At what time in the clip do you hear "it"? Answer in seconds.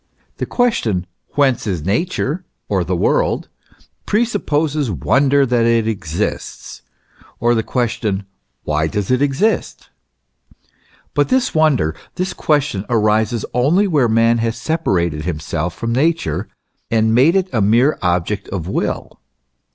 5.65-5.87, 9.11-9.21, 17.35-17.47